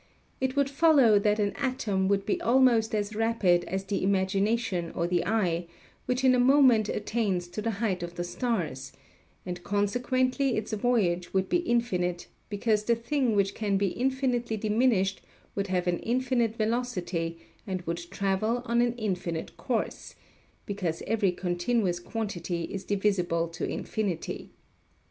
[0.39, 5.05] It would follow that an atom would be almost as rapid as the imagination or
[5.05, 5.67] the eye,
[6.07, 8.93] which in a moment attains to the height of the stars,
[9.45, 15.21] and consequently its voyage would be infinite, because the thing which can be infinitely diminished
[15.53, 17.37] would have an infinite velocity
[17.67, 20.15] and would travel on an infinite course
[20.65, 24.49] (because every continuous quantity is divisible to infinity).